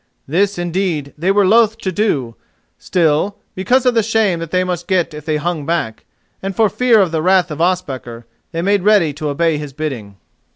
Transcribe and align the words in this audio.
This, 0.27 0.57
indeed, 0.57 1.13
they 1.15 1.31
were 1.31 1.45
loth 1.45 1.77
to 1.77 1.91
do; 1.91 2.33
still, 2.79 3.37
because 3.53 3.85
of 3.85 3.93
the 3.93 4.01
shame 4.01 4.39
that 4.39 4.49
they 4.49 4.63
must 4.63 4.87
get 4.87 5.13
if 5.13 5.25
they 5.25 5.37
hung 5.37 5.63
back, 5.63 6.05
and 6.41 6.55
for 6.55 6.69
fear 6.69 6.99
of 6.99 7.11
the 7.11 7.21
wrath 7.21 7.51
of 7.51 7.61
Ospakar, 7.61 8.25
they 8.51 8.63
made 8.63 8.81
ready 8.81 9.13
to 9.13 9.29
obey 9.29 9.59
his 9.59 9.73
bidding. 9.73 10.15